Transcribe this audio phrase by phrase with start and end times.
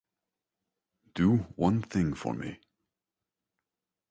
[1.13, 2.59] Do one thing for me.